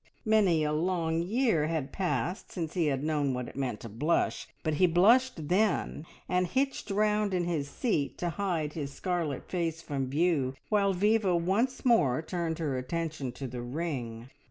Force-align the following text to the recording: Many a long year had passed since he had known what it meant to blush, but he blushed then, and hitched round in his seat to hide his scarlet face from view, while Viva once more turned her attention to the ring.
Many 0.25 0.63
a 0.63 0.73
long 0.73 1.21
year 1.21 1.67
had 1.67 1.91
passed 1.91 2.51
since 2.51 2.73
he 2.73 2.87
had 2.87 3.03
known 3.03 3.35
what 3.35 3.47
it 3.47 3.55
meant 3.55 3.81
to 3.81 3.87
blush, 3.89 4.47
but 4.63 4.73
he 4.73 4.87
blushed 4.87 5.47
then, 5.47 6.07
and 6.27 6.47
hitched 6.47 6.89
round 6.89 7.35
in 7.35 7.43
his 7.43 7.69
seat 7.69 8.17
to 8.17 8.31
hide 8.31 8.73
his 8.73 8.91
scarlet 8.91 9.47
face 9.47 9.79
from 9.83 10.09
view, 10.09 10.55
while 10.69 10.93
Viva 10.93 11.35
once 11.35 11.85
more 11.85 12.23
turned 12.23 12.57
her 12.57 12.79
attention 12.79 13.31
to 13.33 13.45
the 13.47 13.61
ring. 13.61 14.31